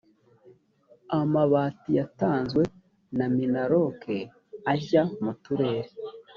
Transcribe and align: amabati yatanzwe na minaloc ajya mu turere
amabati 1.19 1.89
yatanzwe 1.99 2.63
na 3.17 3.25
minaloc 3.35 3.99
ajya 4.73 5.03
mu 5.23 5.31
turere 5.43 5.89